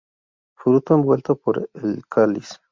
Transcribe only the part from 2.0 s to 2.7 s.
cáliz.